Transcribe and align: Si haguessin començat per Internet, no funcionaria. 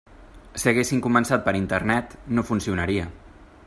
Si 0.61 0.69
haguessin 0.71 1.03
començat 1.07 1.45
per 1.49 1.55
Internet, 1.61 2.19
no 2.39 2.47
funcionaria. 2.53 3.11